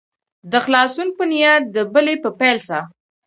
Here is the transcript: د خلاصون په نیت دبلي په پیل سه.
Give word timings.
د 0.51 0.53
خلاصون 0.65 1.07
په 1.17 1.23
نیت 1.29 1.63
دبلي 1.75 2.15
په 2.23 2.29
پیل 2.39 2.57
سه. 2.67 2.79